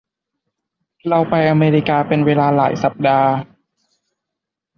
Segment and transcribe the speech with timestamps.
[1.09, 3.29] เราไปอเมริกาเป็นเวลาหลายสัปดาห์